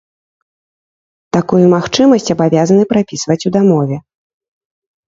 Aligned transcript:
Такую 1.37 1.61
магчымасць 1.75 2.33
абавязаны 2.37 2.83
прапісваць 2.95 3.41
ў 3.47 3.57
дамове. 3.59 3.97